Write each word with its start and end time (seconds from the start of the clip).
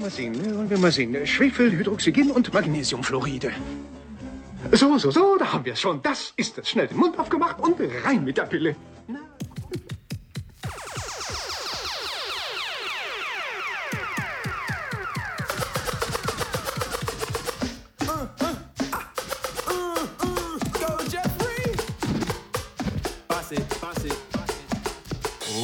Mal 0.00 0.10
sehen, 0.10 0.56
wollen 0.56 0.68
wir 0.68 0.78
mal 0.78 0.92
sehen. 0.92 1.26
Schwefelhydroxygin 1.26 2.30
und 2.30 2.52
Magnesiumfluoride. 2.52 3.50
So, 4.72 4.98
so, 4.98 5.10
so, 5.10 5.38
da 5.38 5.52
haben 5.52 5.64
wir 5.64 5.72
es 5.72 5.80
schon. 5.80 6.02
Das 6.02 6.34
ist 6.36 6.58
es. 6.58 6.68
Schnell 6.68 6.86
den 6.86 6.98
Mund 6.98 7.18
aufgemacht 7.18 7.58
und 7.60 7.76
rein 8.04 8.22
mit 8.22 8.36
der 8.36 8.42
Pille. 8.42 8.76
Na. 9.08 9.20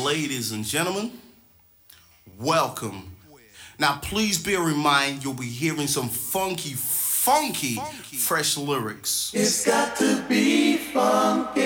Ladies 0.04 0.52
and 0.52 0.64
gentlemen, 0.64 1.10
welcome. 2.38 3.12
Now, 3.78 3.98
please 4.02 4.38
bear 4.38 4.68
in 4.68 4.76
mind 4.78 5.24
you'll 5.24 5.34
be 5.34 5.46
hearing 5.46 5.86
some 5.86 6.08
funky, 6.08 6.74
funky, 6.74 7.76
fresh 7.76 8.56
lyrics. 8.56 9.30
It's 9.34 9.64
got 9.66 9.96
to 9.96 10.22
be 10.28 10.76
funky, 10.76 11.60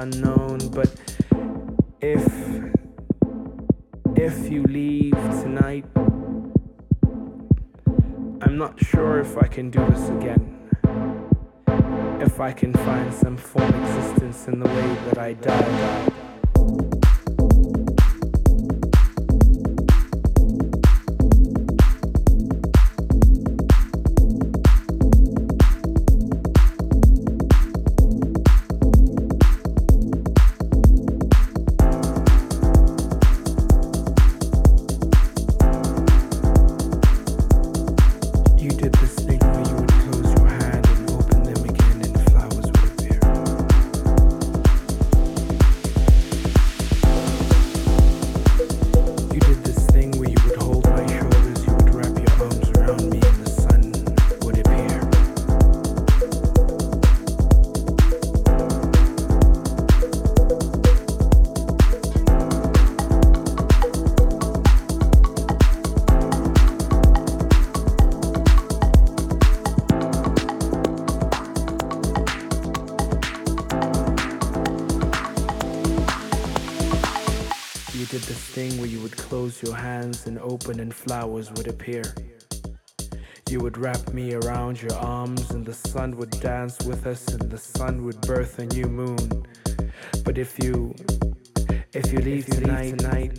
unknown. 0.00 0.58
But 0.70 0.90
if 2.00 2.24
if 4.16 4.50
you 4.50 4.62
leave 4.64 5.18
tonight, 5.42 5.84
I'm 8.42 8.56
not 8.56 8.82
sure 8.82 9.20
if 9.20 9.36
I 9.36 9.46
can 9.46 9.70
do 9.70 9.84
this 9.90 10.08
again. 10.08 10.56
If 12.20 12.40
I 12.40 12.52
can 12.52 12.72
find 12.72 13.12
some 13.12 13.36
form 13.36 13.68
of 13.68 13.82
existence 13.82 14.48
in 14.48 14.60
the 14.60 14.68
way 14.68 14.96
that 15.06 15.18
I 15.18 15.32
died. 15.34 16.29
Open 80.50 80.80
and 80.80 80.92
flowers 80.92 81.48
would 81.52 81.68
appear. 81.68 82.02
You 83.48 83.60
would 83.60 83.78
wrap 83.78 84.12
me 84.12 84.34
around 84.34 84.82
your 84.82 84.94
arms 84.94 85.48
and 85.52 85.64
the 85.64 85.72
sun 85.72 86.16
would 86.16 86.30
dance 86.40 86.76
with 86.84 87.06
us 87.06 87.28
and 87.28 87.48
the 87.48 87.58
sun 87.58 88.04
would 88.04 88.20
birth 88.22 88.58
a 88.58 88.66
new 88.66 88.86
moon. 88.86 89.46
But 90.24 90.38
if 90.38 90.58
you, 90.58 90.92
if 91.92 92.12
you 92.12 92.18
leave 92.18 92.46
tonight, 92.46 92.98
tonight, 92.98 93.38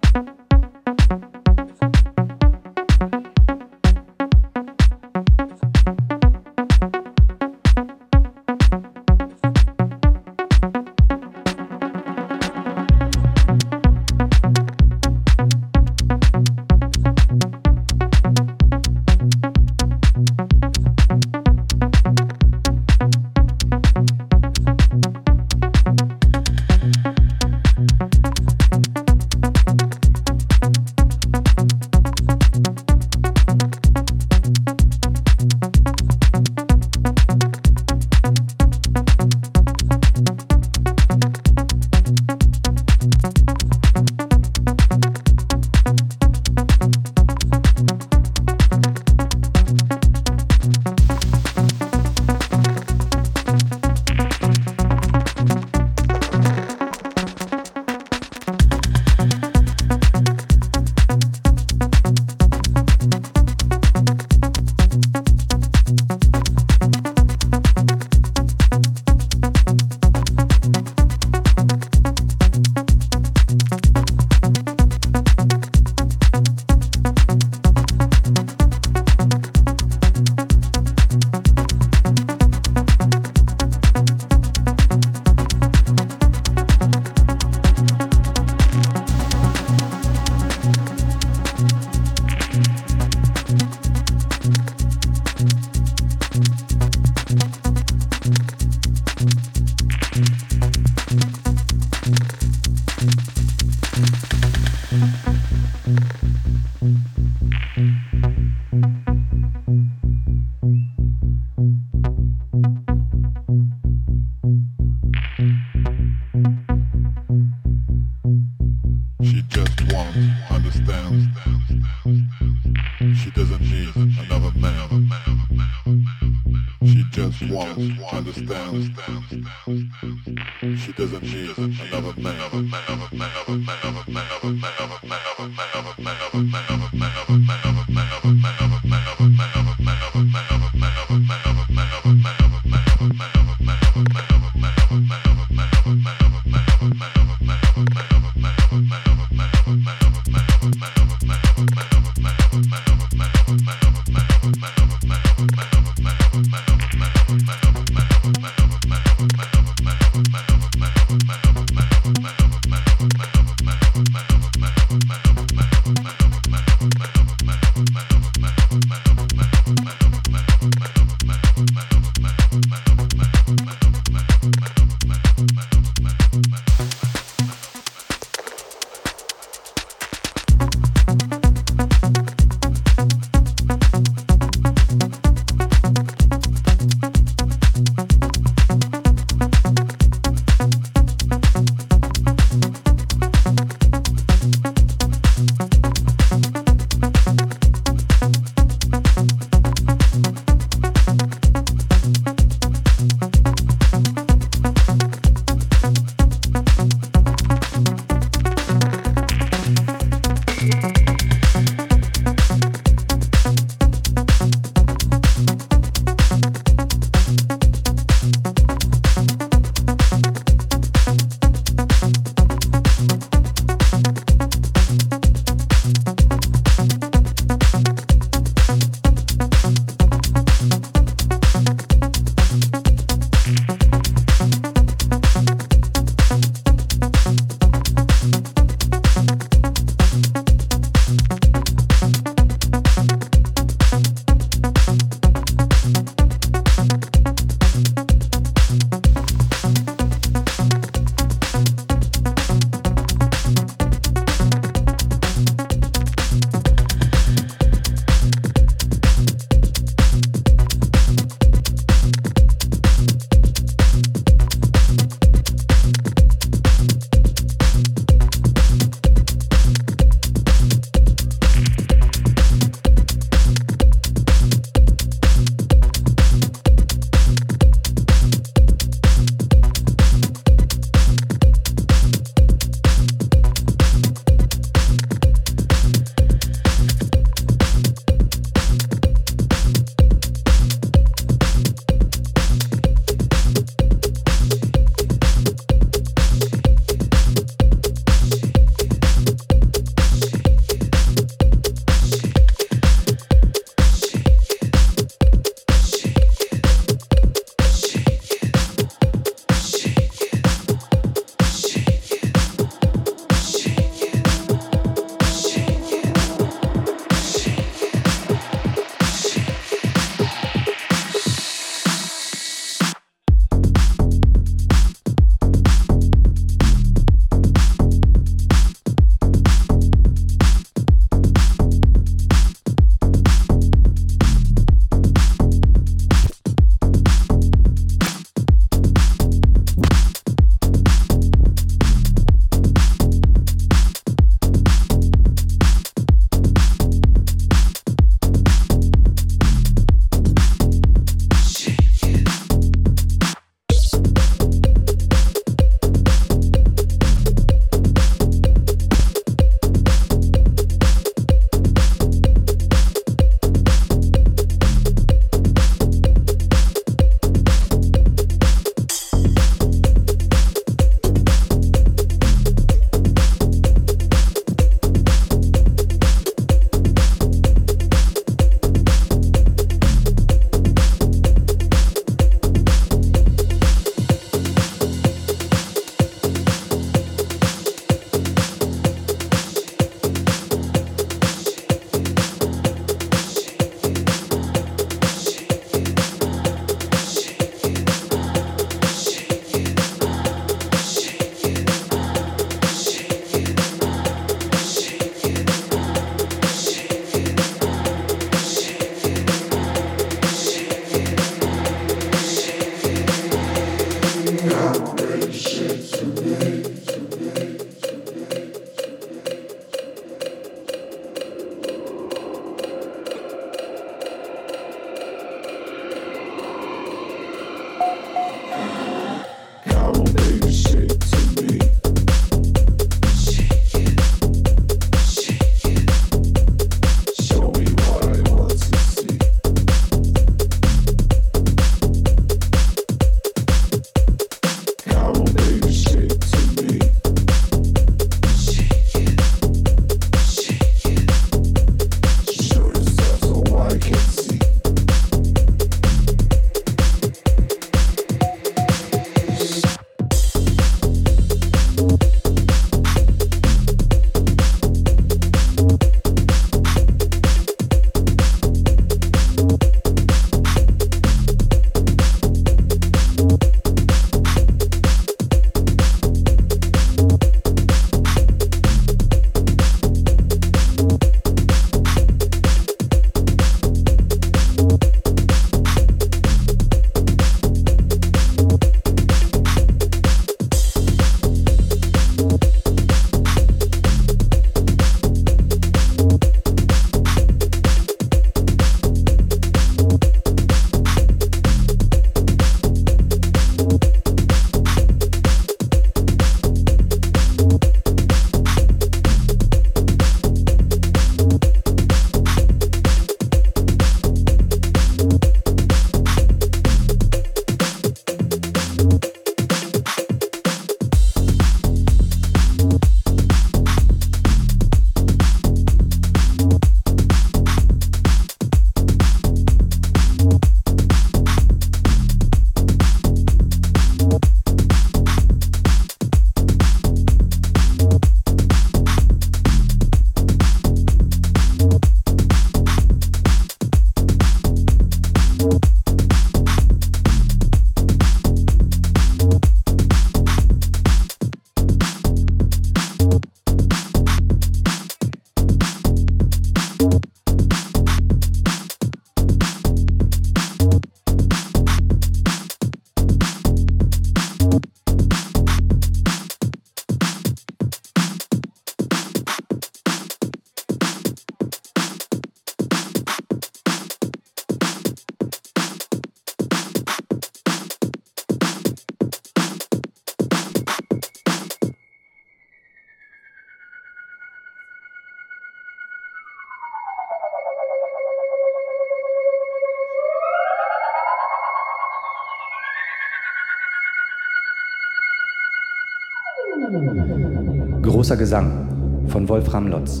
Großer 598.06 598.18
Gesang 598.18 599.04
von 599.08 599.28
Wolfram 599.28 599.66
Lotz. 599.66 600.00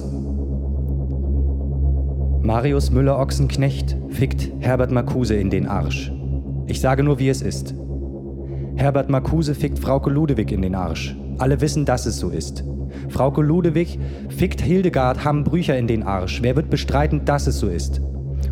Marius 2.40 2.92
Müller-Ochsenknecht 2.92 3.96
fickt 4.10 4.48
Herbert 4.60 4.92
Marcuse 4.92 5.34
in 5.34 5.50
den 5.50 5.66
Arsch. 5.66 6.12
Ich 6.68 6.80
sage 6.80 7.02
nur, 7.02 7.18
wie 7.18 7.28
es 7.28 7.42
ist. 7.42 7.74
Herbert 8.76 9.10
Marcuse 9.10 9.56
fickt 9.56 9.80
Frauke 9.80 10.08
Ludewig 10.08 10.52
in 10.52 10.62
den 10.62 10.76
Arsch. 10.76 11.16
Alle 11.38 11.60
wissen, 11.60 11.84
dass 11.84 12.06
es 12.06 12.20
so 12.20 12.28
ist. 12.28 12.62
Frauke 13.08 13.42
Ludewig 13.42 13.98
fickt 14.28 14.60
Hildegard 14.60 15.24
Hamm-Brücher 15.24 15.76
in 15.76 15.88
den 15.88 16.04
Arsch. 16.04 16.42
Wer 16.42 16.54
wird 16.54 16.70
bestreiten, 16.70 17.24
dass 17.24 17.48
es 17.48 17.58
so 17.58 17.66
ist? 17.66 18.00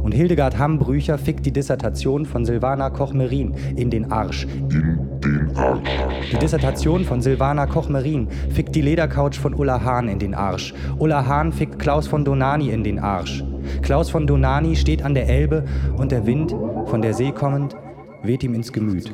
Und 0.03 0.15
Hildegard 0.15 0.59
Hamm-Brücher 0.59 1.17
fickt 1.17 1.47
die 1.47 1.53
Dissertation 1.53 2.27
von 2.27 2.45
Silvana 2.45 2.91
Koch-Merin 2.91 3.55
in 3.77 3.89
den 3.89 4.11
Arsch. 4.11 4.49
In 4.73 4.99
den 5.21 5.57
Arsch. 5.57 6.04
Die 6.33 6.39
Dissertation 6.39 7.05
von 7.05 7.21
Silvana 7.21 7.67
Koch-Merin 7.67 8.29
fickt 8.51 8.75
die 8.75 8.81
Ledercouch 8.81 9.35
von 9.35 9.55
Ulla 9.55 9.83
Hahn 9.83 10.09
in 10.09 10.19
den 10.19 10.35
Arsch. 10.35 10.75
Ulla 10.99 11.27
Hahn 11.27 11.53
fickt 11.53 11.79
Klaus 11.79 12.07
von 12.07 12.25
Donani 12.25 12.71
in 12.71 12.83
den 12.83 12.99
Arsch. 12.99 13.45
Klaus 13.83 14.11
von 14.11 14.27
Donani 14.27 14.77
steht 14.77 15.03
an 15.03 15.15
der 15.15 15.29
Elbe 15.29 15.65
und 15.97 16.13
der 16.13 16.27
Wind, 16.27 16.55
von 16.87 17.03
der 17.03 17.15
See 17.15 17.33
kommend, 17.33 17.77
weht 18.23 18.43
ihm 18.43 18.55
ins 18.55 18.73
Gemüt. 18.73 19.13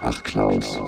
Ach, 0.00 0.22
Klaus. 0.22 0.80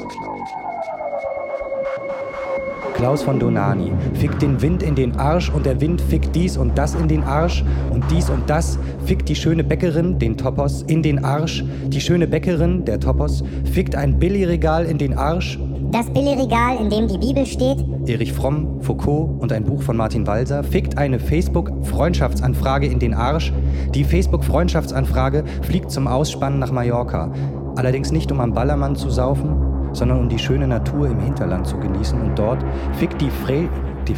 Klaus 2.94 3.22
von 3.24 3.40
Donani 3.40 3.92
fickt 4.14 4.40
den 4.40 4.62
Wind 4.62 4.82
in 4.82 4.94
den 4.94 5.16
Arsch 5.18 5.50
und 5.50 5.66
der 5.66 5.80
Wind 5.80 6.00
fickt 6.00 6.34
dies 6.34 6.56
und 6.56 6.78
das 6.78 6.94
in 6.94 7.08
den 7.08 7.24
Arsch 7.24 7.64
und 7.90 8.04
dies 8.10 8.30
und 8.30 8.48
das 8.48 8.78
fickt 9.04 9.28
die 9.28 9.34
schöne 9.34 9.64
Bäckerin, 9.64 10.18
den 10.18 10.36
Topos, 10.36 10.82
in 10.82 11.02
den 11.02 11.24
Arsch. 11.24 11.64
Die 11.88 12.00
schöne 12.00 12.28
Bäckerin, 12.28 12.84
der 12.84 13.00
Topos, 13.00 13.42
fickt 13.64 13.96
ein 13.96 14.18
Billigregal 14.20 14.86
in 14.86 14.96
den 14.96 15.18
Arsch. 15.18 15.58
Das 15.90 16.08
Billigregal, 16.10 16.76
in 16.80 16.88
dem 16.88 17.08
die 17.08 17.18
Bibel 17.18 17.44
steht. 17.44 17.84
Erich 18.06 18.32
Fromm, 18.32 18.80
Foucault 18.80 19.40
und 19.40 19.52
ein 19.52 19.64
Buch 19.64 19.82
von 19.82 19.96
Martin 19.96 20.26
Walser 20.26 20.62
fickt 20.62 20.96
eine 20.96 21.18
Facebook-Freundschaftsanfrage 21.18 22.86
in 22.86 23.00
den 23.00 23.12
Arsch. 23.12 23.52
Die 23.92 24.04
Facebook-Freundschaftsanfrage 24.04 25.44
fliegt 25.62 25.90
zum 25.90 26.06
Ausspannen 26.06 26.60
nach 26.60 26.70
Mallorca. 26.70 27.32
Allerdings 27.76 28.12
nicht, 28.12 28.30
um 28.30 28.40
am 28.40 28.54
Ballermann 28.54 28.94
zu 28.94 29.10
saufen, 29.10 29.73
sondern 29.94 30.18
um 30.18 30.28
die 30.28 30.38
schöne 30.38 30.66
Natur 30.66 31.08
im 31.08 31.20
Hinterland 31.20 31.66
zu 31.66 31.78
genießen. 31.78 32.20
Und 32.20 32.38
dort 32.38 32.62
fickt 32.98 33.20
die 33.20 33.30
Fre... 33.30 33.68
Die, 34.06 34.14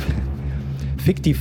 fickt 0.99 1.27
die... 1.27 1.37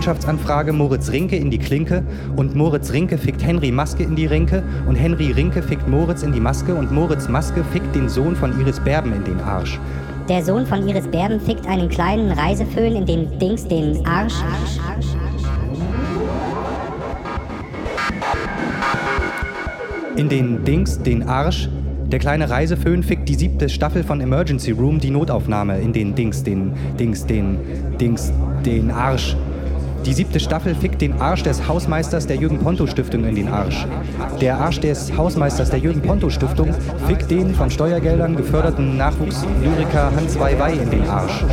Freundschaftsanfrage 0.00 0.72
Moritz 0.72 1.12
Rinke 1.12 1.36
in 1.36 1.50
die 1.50 1.58
Klinke 1.58 2.02
und 2.34 2.54
Moritz 2.54 2.90
Rinke 2.90 3.18
fickt 3.18 3.44
Henry 3.44 3.70
Maske 3.70 4.02
in 4.02 4.16
die 4.16 4.24
Rinke 4.24 4.62
und 4.88 4.94
Henry 4.94 5.30
Rinke 5.30 5.62
fickt 5.62 5.86
Moritz 5.88 6.22
in 6.22 6.32
die 6.32 6.40
Maske 6.40 6.74
und 6.74 6.90
Moritz 6.90 7.28
Maske 7.28 7.62
fickt 7.64 7.94
den 7.94 8.08
Sohn 8.08 8.34
von 8.34 8.58
Iris 8.58 8.80
Berben 8.80 9.12
in 9.12 9.24
den 9.24 9.38
Arsch. 9.40 9.78
Der 10.26 10.42
Sohn 10.42 10.64
von 10.64 10.88
Iris 10.88 11.06
Berben 11.06 11.38
fickt 11.38 11.66
einen 11.66 11.90
kleinen 11.90 12.30
Reiseföhn 12.30 12.96
in 12.96 13.04
den 13.04 13.38
Dings 13.38 13.68
den 13.68 14.06
Arsch. 14.06 14.32
In 20.16 20.30
den 20.30 20.64
Dings 20.64 21.02
den 21.02 21.28
Arsch 21.28 21.68
der 22.10 22.20
kleine 22.20 22.48
Reiseföhn 22.48 23.02
fickt 23.02 23.28
die 23.28 23.34
siebte 23.34 23.68
Staffel 23.68 24.02
von 24.02 24.22
Emergency 24.22 24.70
Room 24.70 24.98
die 24.98 25.10
Notaufnahme 25.10 25.78
in 25.78 25.92
den 25.92 26.14
Dings, 26.14 26.42
den 26.42 26.72
Dings, 26.98 27.26
den 27.26 27.58
Dings, 28.00 28.32
den 28.64 28.90
Arsch. 28.90 29.36
Die 30.06 30.14
siebte 30.14 30.40
Staffel 30.40 30.74
fickt 30.74 31.02
den 31.02 31.20
Arsch 31.20 31.42
des 31.42 31.68
Hausmeisters 31.68 32.26
der 32.26 32.36
Jürgen 32.36 32.58
Ponto 32.58 32.86
Stiftung 32.86 33.24
in 33.24 33.34
den 33.34 33.48
Arsch. 33.48 33.86
Der 34.40 34.58
Arsch 34.58 34.80
des 34.80 35.14
Hausmeisters 35.14 35.68
der 35.68 35.78
Jürgen 35.78 36.00
Ponto 36.00 36.30
Stiftung 36.30 36.72
fickt 37.06 37.30
den 37.30 37.54
von 37.54 37.70
Steuergeldern 37.70 38.34
geförderten 38.34 38.96
Nachwuchslyriker 38.96 40.10
Hans 40.16 40.38
Weiwei 40.40 40.72
in 40.72 40.90
den 40.90 41.06
Arsch. 41.06 41.44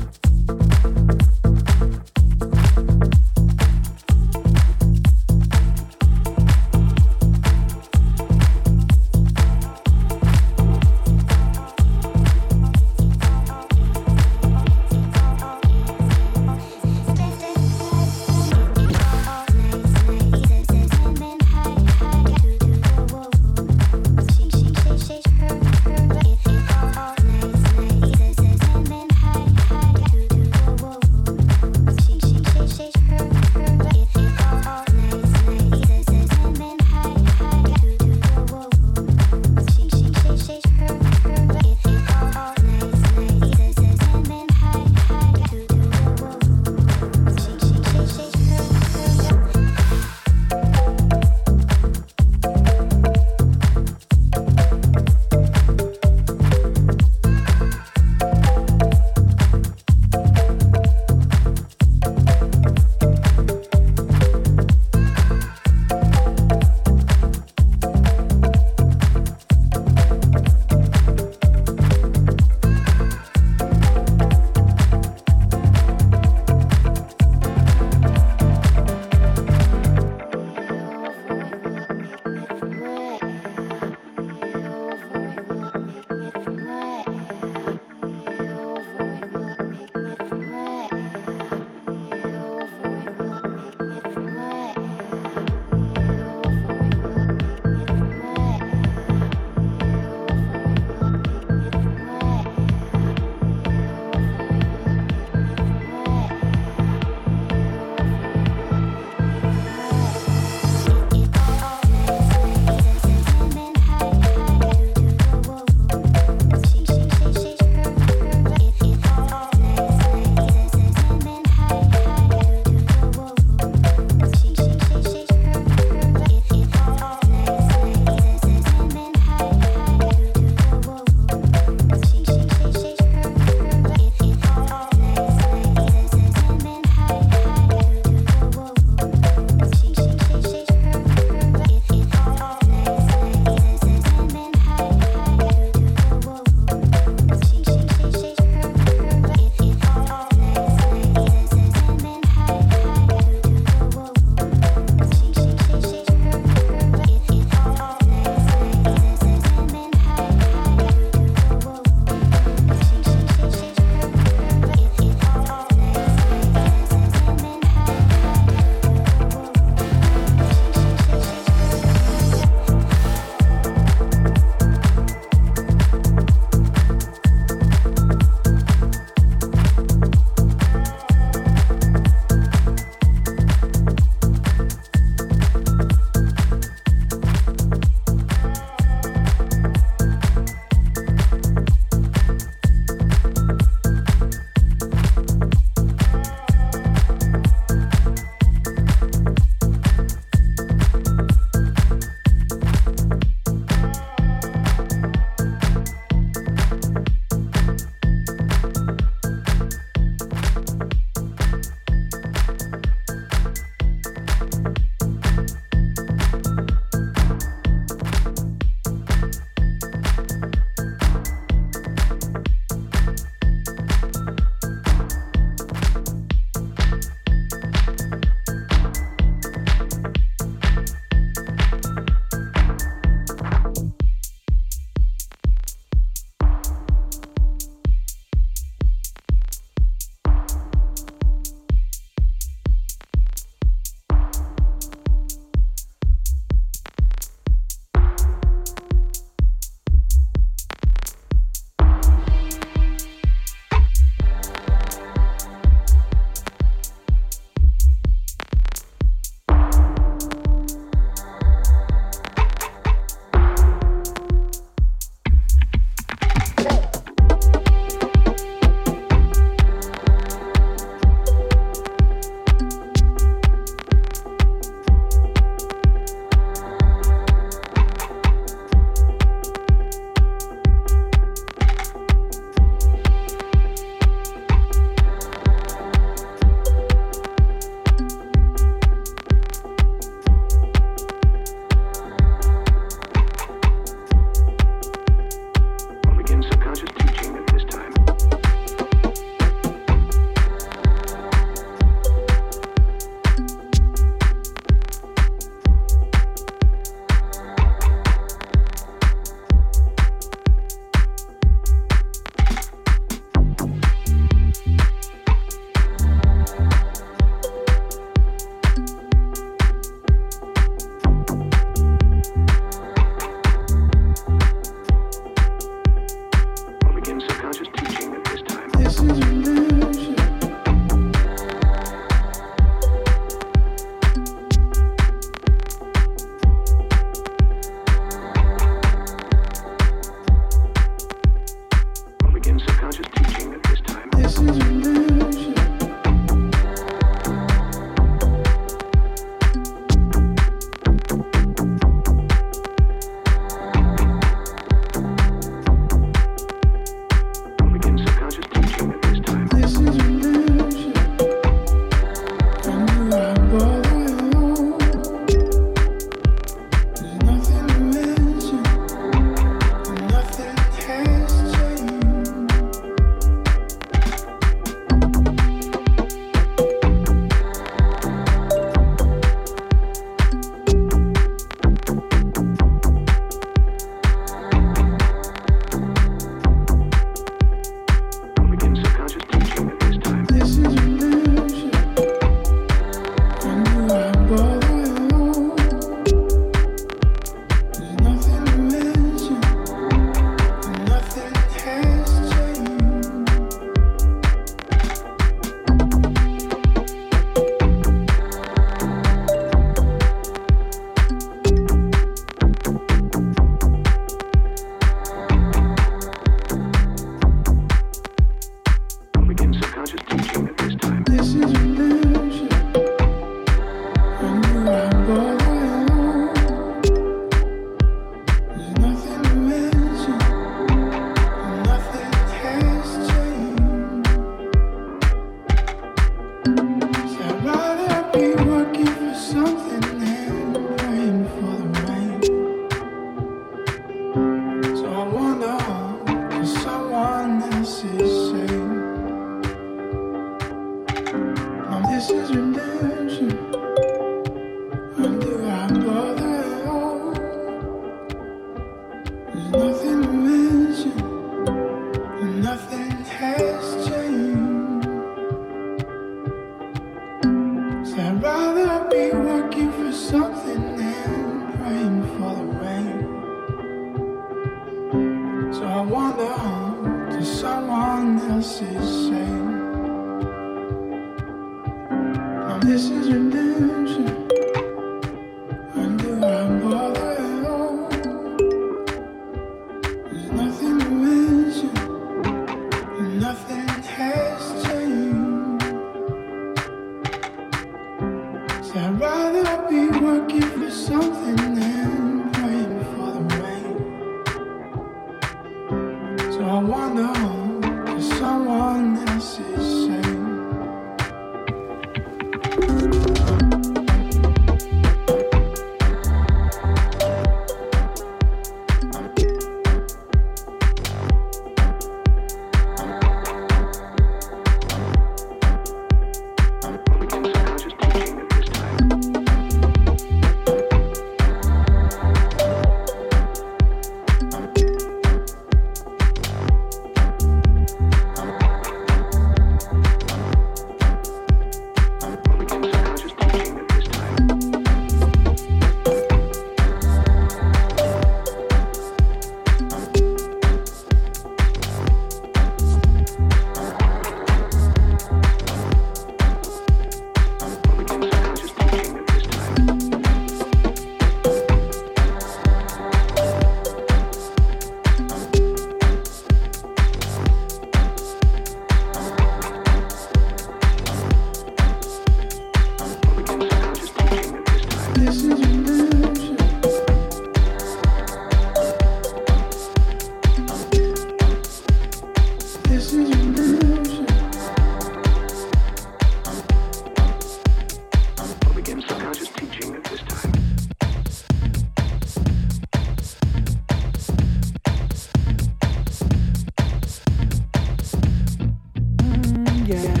Yeah. 599.71 600.00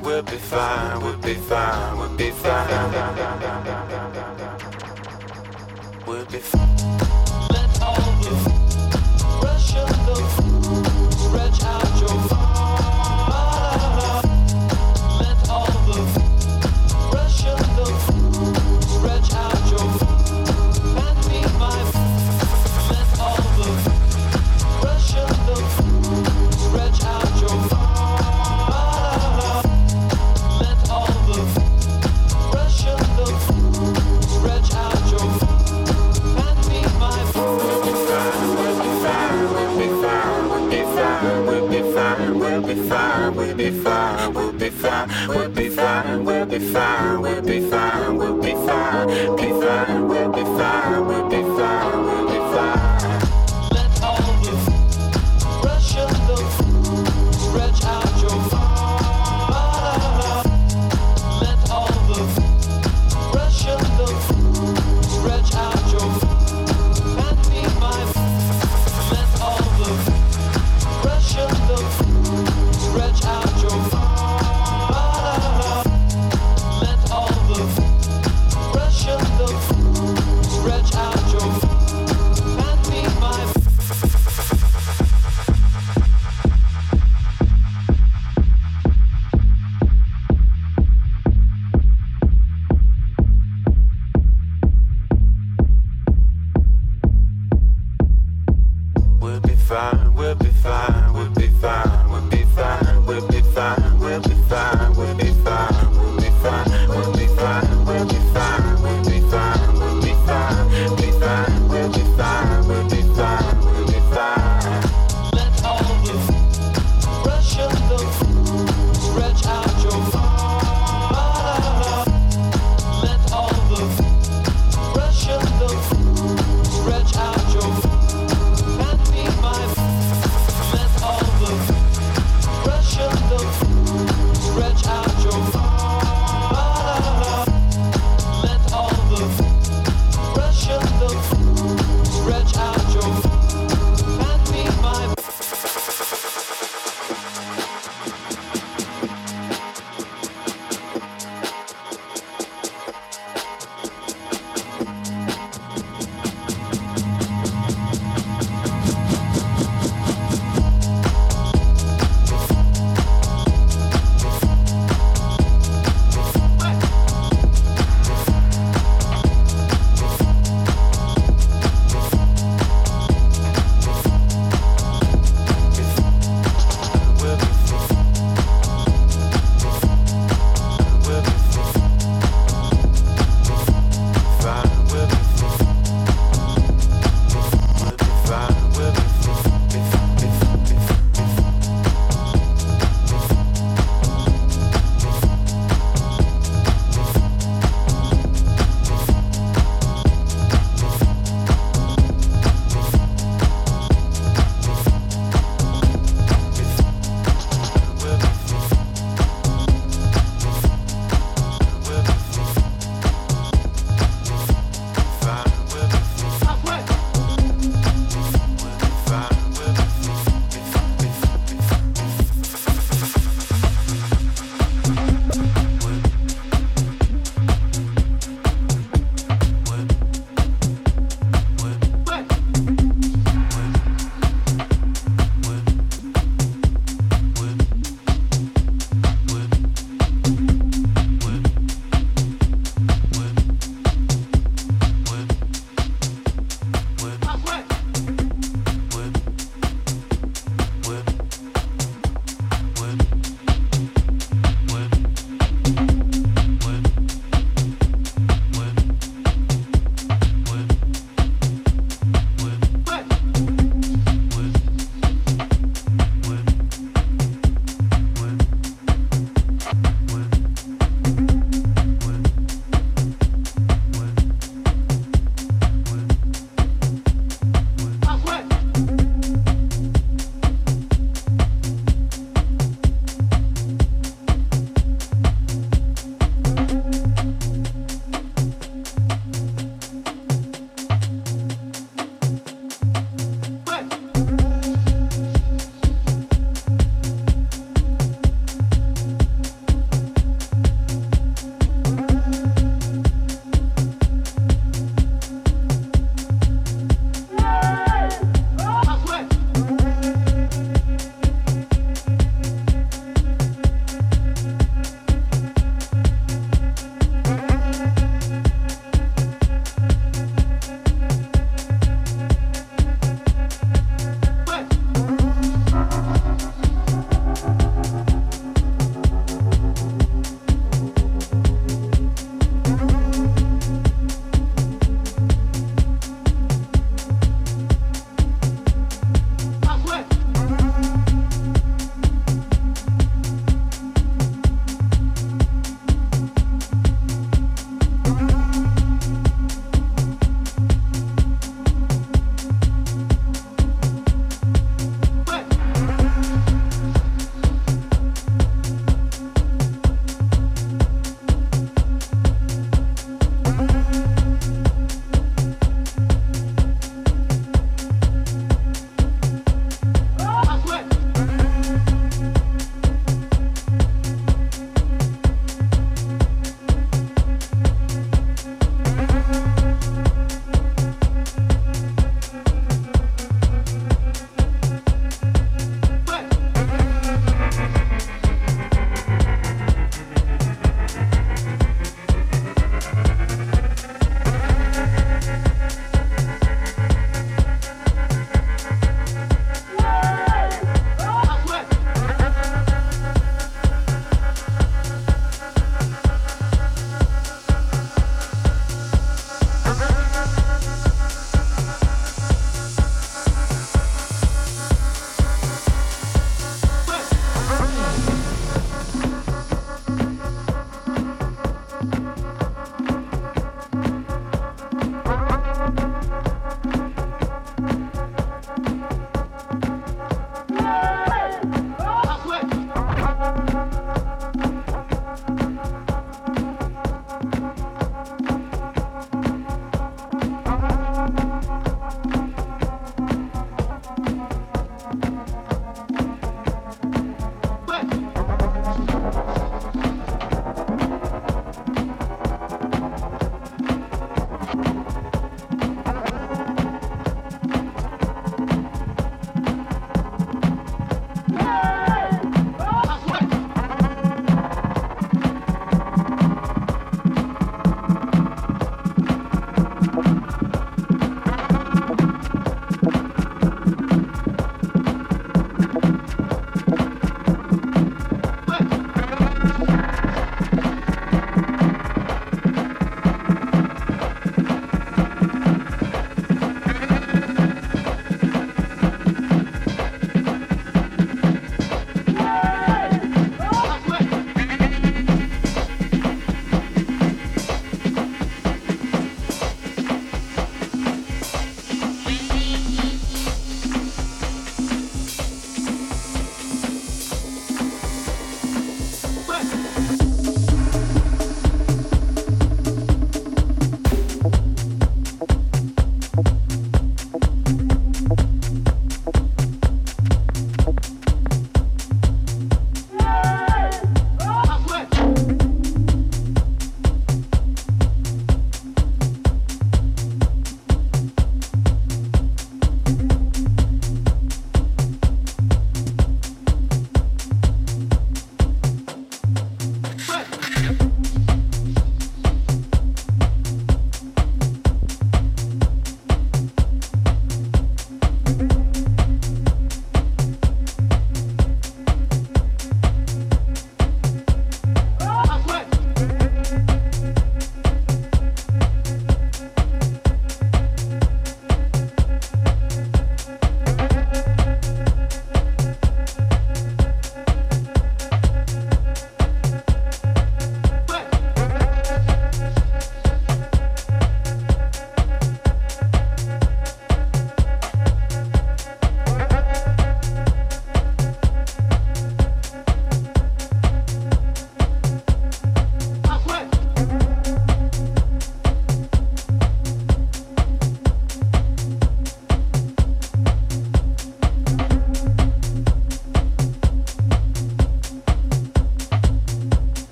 fine, 0.00 0.02
we'll 0.02 0.22
be 0.22 0.36
fine, 0.36 1.02
we'll 1.02 1.16
be 1.18 1.34
fine, 1.34 1.98
we'll 1.98 2.16
be 2.16 2.30
fine. 2.30 3.39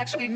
actually 0.00 0.28